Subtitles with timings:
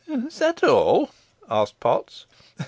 [0.07, 1.11] "Is that all?"
[1.47, 2.25] asked Potts.